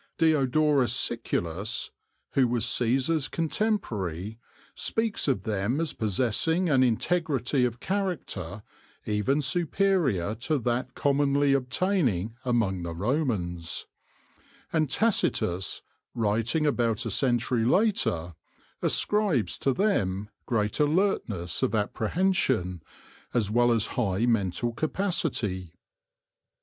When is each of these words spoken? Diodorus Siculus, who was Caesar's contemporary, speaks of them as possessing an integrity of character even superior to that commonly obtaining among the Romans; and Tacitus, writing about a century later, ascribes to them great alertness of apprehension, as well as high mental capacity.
Diodorus 0.17 0.93
Siculus, 0.93 1.91
who 2.31 2.47
was 2.47 2.65
Caesar's 2.67 3.27
contemporary, 3.27 4.39
speaks 4.73 5.27
of 5.27 5.43
them 5.43 5.79
as 5.79 5.93
possessing 5.93 6.69
an 6.71 6.81
integrity 6.81 7.65
of 7.65 7.79
character 7.79 8.63
even 9.05 9.43
superior 9.43 10.33
to 10.33 10.57
that 10.57 10.95
commonly 10.95 11.53
obtaining 11.53 12.35
among 12.43 12.81
the 12.81 12.95
Romans; 12.95 13.85
and 14.73 14.89
Tacitus, 14.89 15.83
writing 16.15 16.65
about 16.65 17.05
a 17.05 17.11
century 17.11 17.63
later, 17.63 18.33
ascribes 18.81 19.55
to 19.59 19.71
them 19.71 20.31
great 20.47 20.79
alertness 20.79 21.61
of 21.61 21.75
apprehension, 21.75 22.81
as 23.35 23.51
well 23.51 23.71
as 23.71 23.85
high 23.85 24.25
mental 24.25 24.73
capacity. 24.73 25.73